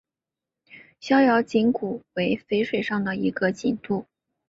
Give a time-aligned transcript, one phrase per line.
[0.99, 4.07] 逍遥津古为淝水上的一个津渡。